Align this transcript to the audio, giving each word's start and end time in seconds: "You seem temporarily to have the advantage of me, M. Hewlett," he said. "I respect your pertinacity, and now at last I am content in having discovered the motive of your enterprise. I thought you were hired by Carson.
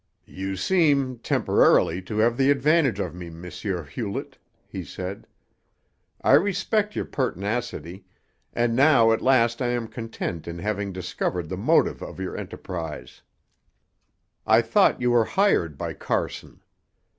"You 0.25 0.55
seem 0.55 1.19
temporarily 1.19 2.01
to 2.09 2.17
have 2.17 2.35
the 2.35 2.49
advantage 2.49 2.99
of 2.99 3.13
me, 3.13 3.27
M. 3.27 3.85
Hewlett," 3.85 4.39
he 4.67 4.83
said. 4.83 5.27
"I 6.23 6.31
respect 6.33 6.95
your 6.95 7.05
pertinacity, 7.05 8.05
and 8.51 8.75
now 8.75 9.11
at 9.11 9.21
last 9.21 9.61
I 9.61 9.67
am 9.67 9.87
content 9.87 10.47
in 10.47 10.57
having 10.57 10.91
discovered 10.91 11.49
the 11.49 11.55
motive 11.57 12.01
of 12.01 12.19
your 12.19 12.35
enterprise. 12.35 13.21
I 14.47 14.63
thought 14.63 14.99
you 15.01 15.11
were 15.11 15.25
hired 15.25 15.77
by 15.77 15.93
Carson. 15.93 16.61